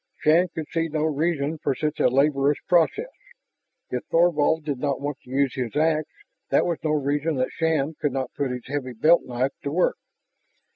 [0.17, 3.11] Shann could see no reason for such a laborious process.
[3.91, 6.07] If Thorvald did not want to use his ax,
[6.49, 9.97] that was no reason that Shann could not put his heavy belt knife to work.